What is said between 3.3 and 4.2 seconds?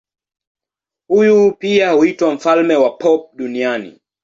duniani.